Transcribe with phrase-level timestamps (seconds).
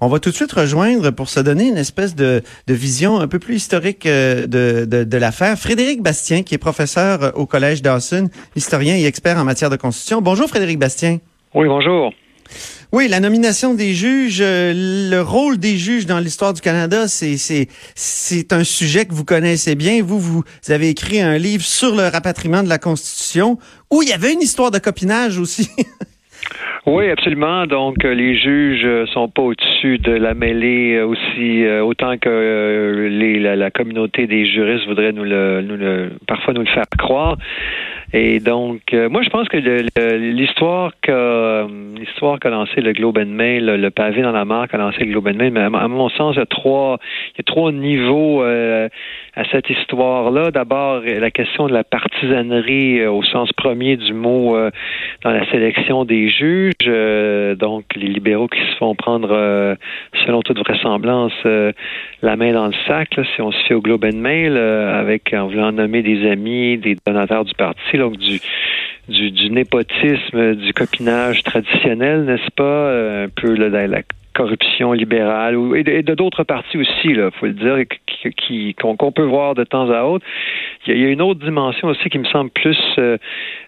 [0.00, 3.28] on va tout de suite rejoindre pour se donner une espèce de, de vision un
[3.28, 5.58] peu plus historique euh, de, de, de l'affaire.
[5.58, 10.20] Frédéric Bastien, qui est professeur au Collège Dawson, historien et expert en matière de constitution.
[10.20, 11.18] Bonjour Frédéric Bastien.
[11.54, 12.12] Oui, bonjour.
[12.92, 14.72] Oui, la nomination des juges, euh,
[15.10, 20.02] le rôle des juges dans l'histoire du Canada, c'est un sujet que vous connaissez bien.
[20.02, 23.58] Vous vous avez écrit un livre sur le rapatriement de la Constitution
[23.90, 25.68] où il y avait une histoire de copinage aussi.
[26.86, 27.66] Oui, absolument.
[27.66, 33.38] Donc, euh, les juges euh, sont pas au-dessus de la mêlée aussi autant que les,
[33.40, 37.36] la, communauté des juristes voudrait nous le, nous le parfois nous le faire croire.
[38.12, 41.66] Et donc, euh, moi, je pense que l'histoire que
[41.98, 45.06] l'histoire qu'a lancé le Globe and Mail, le, pavé dans la marque a lancé le
[45.06, 46.98] Globe and Mail, mais à, mon sens, il y a trois,
[47.34, 48.88] il y a trois niveaux euh,
[49.34, 50.52] à cette histoire-là.
[50.52, 54.56] D'abord, la question de la partisanerie euh, au sens premier du mot
[55.22, 56.72] dans la sélection des juges.
[57.58, 59.76] donc, les libéraux qui se font prendre,
[60.24, 64.16] selon toute vraisemblance, la main dans le sac, si on se fait au Globe and
[64.16, 68.40] Mail, avec en voulant nommer des amis, des donateurs du parti donc du,
[69.08, 72.62] du, népotisme, du copinage traditionnel, n'est-ce pas?
[72.62, 74.02] Euh, un peu la, la
[74.36, 77.78] corruption libérale et de d'autres partis aussi, il faut le dire,
[78.78, 80.24] qu'on peut voir de temps à autre.
[80.86, 83.16] Il y a une autre dimension aussi qui me semble plus, euh,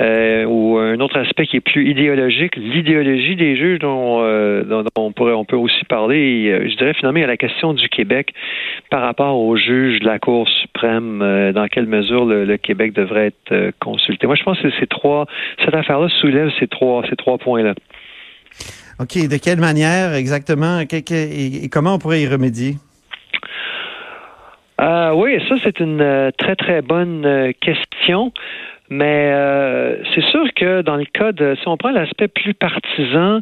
[0.00, 4.20] euh, ou un autre aspect qui est plus idéologique, l'idéologie des juges dont,
[4.64, 6.68] dont, on pourrait, on peut aussi parler.
[6.68, 8.32] je dirais finalement à la question du Québec
[8.90, 13.28] par rapport aux juges de la Cour suprême, dans quelle mesure le, le Québec devrait
[13.28, 14.26] être consulté.
[14.26, 15.26] Moi, je pense que ces trois,
[15.64, 17.74] cette affaire-là soulève ces trois, ces trois points-là.
[19.00, 19.28] OK.
[19.28, 20.80] De quelle manière exactement?
[20.80, 22.74] Et, comment on pourrait y remédier?
[24.80, 28.32] Euh, oui, ça, c'est une euh, très, très bonne euh, question.
[28.92, 29.32] Mais
[30.12, 33.38] c'est sûr que dans le cas de, si on prend l'aspect plus partisan,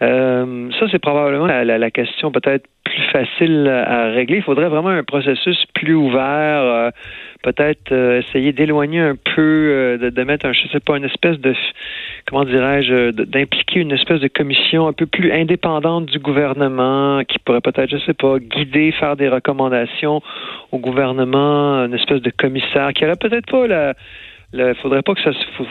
[0.00, 4.38] ça c'est probablement la, question peut-être plus facile à régler.
[4.38, 6.92] Il faudrait vraiment un processus plus ouvert,
[7.42, 11.54] peut-être essayer d'éloigner un peu, de, de, mettre un, je sais pas, une espèce de,
[12.26, 17.60] comment dirais-je, d'impliquer une espèce de commission un peu plus indépendante du gouvernement qui pourrait
[17.60, 20.22] peut-être, je sais pas, guider, faire des recommandations
[20.72, 23.94] au gouvernement, une espèce de commissaire qui aurait peut-être pas la
[24.52, 25.30] il faudrait pas que ça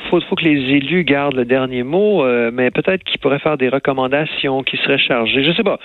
[0.10, 3.58] faut, faut que les élus gardent le dernier mot, euh, mais peut-être qu'ils pourraient faire
[3.58, 5.80] des recommandations qui seraient chargées, je sais pas,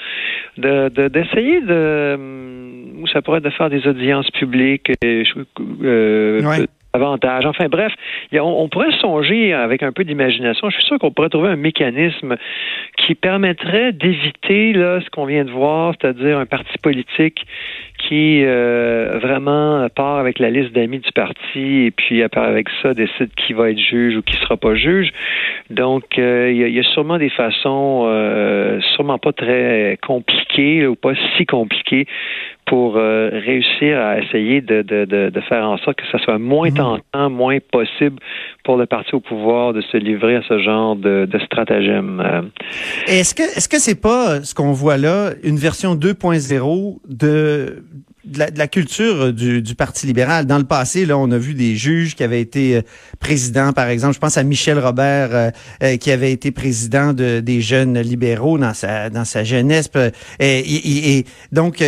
[0.58, 2.18] de d'essayer de,
[3.00, 4.92] ou ça pourrait être de faire des audiences publiques.
[5.04, 5.24] Euh,
[5.84, 7.46] euh avantage.
[7.46, 7.92] Enfin bref,
[8.32, 10.70] on, pourrait songer avec un peu d'imagination.
[10.70, 12.36] Je suis sûr qu'on pourrait trouver un mécanisme
[12.96, 17.46] qui permettrait d'éviter ce qu'on vient de voir, c'est-à-dire un parti politique
[18.08, 23.30] qui euh, vraiment part avec la liste d'amis du parti et puis avec ça décide
[23.36, 25.12] qui va être juge ou qui sera pas juge.
[25.68, 31.12] Donc euh, il y, a sûrement des façons euh, sûrement pas très compliquées ou pas
[31.36, 32.06] si compliquées
[32.70, 36.70] pour euh, réussir à essayer de, de, de, faire en sorte que ça soit moins
[36.70, 36.76] mhm.
[36.76, 38.20] tentant, moins possible
[38.62, 42.22] pour le parti au pouvoir de se livrer à ce genre de, de stratagème.
[42.24, 42.42] Euh.
[43.08, 47.82] Est-ce que est-ce que c'est pas ce qu'on voit là une version 2.0 de
[48.22, 50.46] de la, culture du, du, Parti libéral?
[50.46, 52.82] Dans le passé, là, on a vu des juges qui avaient été euh,
[53.18, 54.14] présidents, par exemple.
[54.14, 55.52] Je pense à Michel Robert,
[56.00, 59.90] qui avait été président de, des jeunes libéraux dans sa dans sa jeunesse.
[60.38, 61.82] Et, et donc,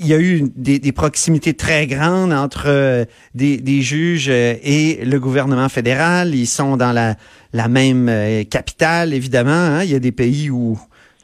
[0.00, 5.20] il y a eu des, proximités très grandes entre euh, des, juges euh, et le
[5.20, 6.34] gouvernement fédéral.
[6.34, 7.16] Ils sont dans la,
[7.52, 9.50] la même euh, capitale, évidemment.
[9.50, 9.84] Hein.
[9.84, 10.78] Il y a des pays où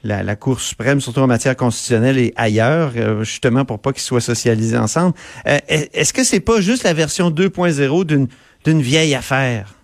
[0.04, 2.92] la, la, Cour suprême, surtout en matière constitutionnelle, est ailleurs,
[3.24, 5.14] justement pour pas qu'ils soient socialisés ensemble.
[5.44, 8.28] Est-ce que c'est pas juste la version 2.0 d'une
[8.64, 9.75] d'une vieille affaire?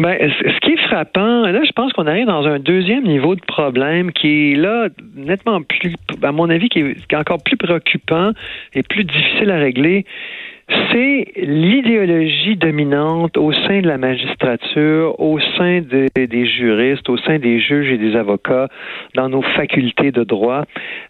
[0.00, 3.42] Ben, ce qui est frappant, là, je pense qu'on arrive dans un deuxième niveau de
[3.42, 8.30] problème qui est là nettement plus, à mon avis, qui est, encore plus préoccupant
[8.72, 10.06] et plus difficile à régler
[10.90, 17.60] c'est l'idéologie dominante au sein de la magistrature, au sein des juristes, au sein des
[17.60, 18.68] juges et des avocats,
[19.14, 20.64] dans nos facultés de droit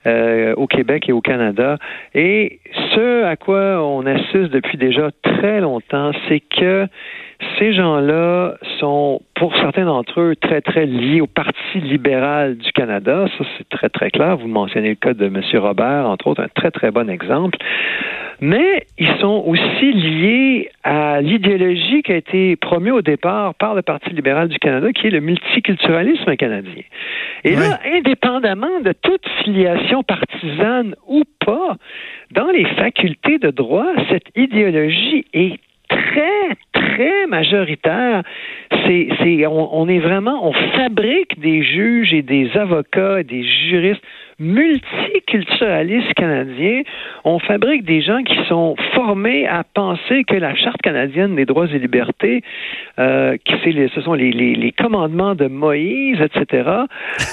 [0.07, 1.77] euh, au Québec et au Canada.
[2.15, 2.61] Et
[2.95, 6.87] ce à quoi on assiste depuis déjà très longtemps, c'est que
[7.59, 13.27] ces gens-là sont, pour certains d'entre eux, très, très liés au Parti libéral du Canada.
[13.39, 14.37] Ça, c'est très, très clair.
[14.37, 15.41] Vous mentionnez le cas de M.
[15.55, 17.59] Robert, entre autres, un très, très bon exemple.
[18.41, 23.83] Mais ils sont aussi liés à l'idéologie qui a été promue au départ par le
[23.83, 26.83] Parti libéral du Canada, qui est le multiculturalisme canadien.
[27.45, 31.77] Et là, indépendamment de toute filiation partisane ou pas,
[32.31, 35.59] dans les facultés de droit, cette idéologie est
[35.89, 38.23] très, très majoritaire.
[38.71, 44.03] C'est, c'est, on, est vraiment, on fabrique des juges et des avocats, et des juristes
[44.41, 46.83] multiculturaliste canadien,
[47.25, 51.67] on fabrique des gens qui sont formés à penser que la Charte canadienne des droits
[51.67, 52.43] et libertés,
[52.99, 56.71] euh, qui les, ce sont les, les, les, commandements de Moïse, etc.,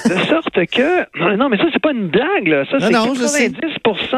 [0.06, 1.08] de sorte que...
[1.38, 2.66] Non, mais ça, c'est pas une blague, là.
[2.70, 3.52] Ça, c'est 90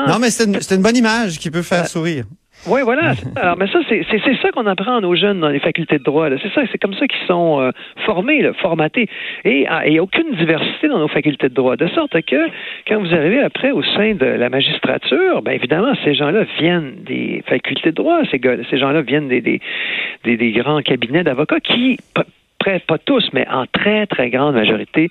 [0.08, 2.26] Non, mais c'est une, une, bonne image qui peut faire euh, sourire.
[2.68, 3.14] Oui, voilà.
[3.36, 6.28] Alors, mais ça, c'est ça qu'on apprend à nos jeunes dans les facultés de droit.
[6.42, 7.72] C'est ça, c'est comme ça qu'ils sont euh,
[8.06, 9.08] formés, formatés.
[9.46, 11.78] Et il n'y a aucune diversité dans nos facultés de droit.
[11.78, 12.48] De sorte que,
[12.88, 17.44] quand vous arrivez après au sein de la magistrature, bien évidemment, ces gens-là viennent des
[17.48, 18.20] facultés de droit.
[18.30, 19.62] Ces, ces gens-là viennent des, des,
[20.24, 21.98] des, grands cabinets d'avocats qui,
[22.88, 25.10] pas tous, mais en très, très grande majorité,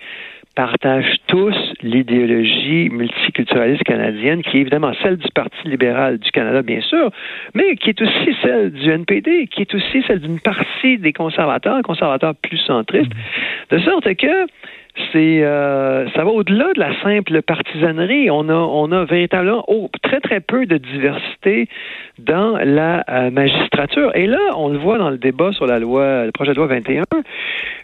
[0.58, 6.80] partagent tous l'idéologie multiculturaliste canadienne, qui est évidemment celle du Parti libéral du Canada, bien
[6.80, 7.12] sûr,
[7.54, 11.80] mais qui est aussi celle du NPD, qui est aussi celle d'une partie des conservateurs,
[11.82, 13.12] conservateurs plus centristes,
[13.70, 14.46] de sorte que
[15.12, 18.30] c'est euh, ça va au-delà de la simple partisanerie.
[18.30, 21.68] On a on a véritablement oh, très très peu de diversité
[22.18, 24.14] dans la euh, magistrature.
[24.14, 26.66] Et là, on le voit dans le débat sur la loi, le projet de loi
[26.66, 27.04] 21.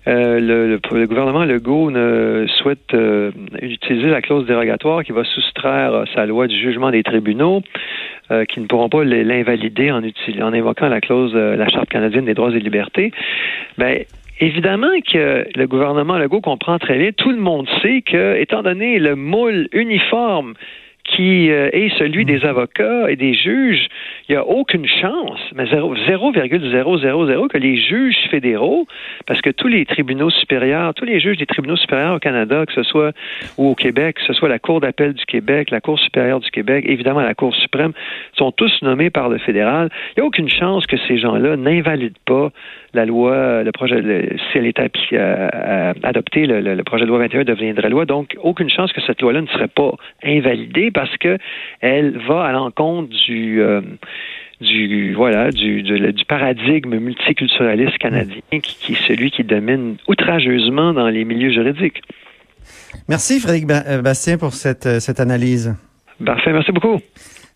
[0.06, 3.30] Euh, le, le, gouvernement Legault ne souhaite euh,
[3.62, 7.62] utiliser la clause dérogatoire qui va soustraire sa loi du jugement des tribunaux,
[8.48, 12.50] qui ne pourront pas l'invalider en, en invoquant la clause, la charte canadienne des droits
[12.50, 13.12] et libertés.
[13.76, 14.04] Ben
[14.40, 18.98] Évidemment que le gouvernement Legault comprend très bien, tout le monde sait que, étant donné
[18.98, 20.54] le moule uniforme
[21.04, 23.88] qui euh, est celui des avocats et des juges,
[24.28, 25.98] il n'y a aucune chance, mais 0,000
[27.48, 28.86] que les juges fédéraux,
[29.26, 32.72] parce que tous les tribunaux supérieurs, tous les juges des tribunaux supérieurs au Canada, que
[32.72, 33.12] ce soit
[33.58, 36.50] ou au Québec, que ce soit la Cour d'appel du Québec, la Cour supérieure du
[36.50, 37.92] Québec, évidemment la Cour suprême,
[38.32, 39.90] sont tous nommés par le fédéral.
[40.16, 42.50] Il n'y a aucune chance que ces gens-là n'invalident pas
[42.94, 44.00] la loi, le projet,
[44.50, 44.78] si elle est
[45.12, 48.06] euh, adoptée, le, projet de loi 21 deviendrait loi.
[48.06, 49.92] Donc, aucune chance que cette loi-là ne serait pas
[50.22, 51.38] invalidée parce que
[51.80, 53.80] elle va à l'encontre du euh,
[54.60, 61.24] du voilà du, du, paradigme multiculturaliste canadien qui, est celui qui domine outrageusement dans les
[61.24, 62.02] milieux juridiques.
[63.08, 65.74] Merci Frédéric euh, Bastien pour cette, cette analyse.
[66.24, 67.00] Parfait, merci beaucoup.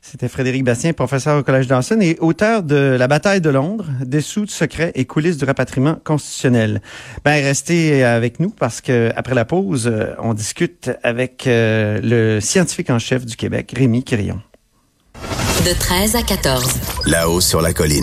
[0.01, 4.47] C'était Frédéric Bastien, professeur au Collège Dawson et auteur de La bataille de Londres, dessous
[4.47, 6.81] de secrets et coulisses du rapatriement constitutionnel.
[7.25, 12.41] Ben, restez avec nous parce que après la pause, euh, on discute avec euh, le
[12.41, 14.41] scientifique en chef du Québec, Rémi Quirion.
[15.67, 16.65] De 13 à 14.
[17.07, 17.97] Là-haut sur la colline.